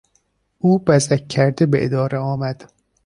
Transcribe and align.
او 0.59 0.79
بزک 0.79 1.27
کرده 1.27 1.65
به 1.65 1.85
اداره 1.85 2.17
آمد. 2.17 2.71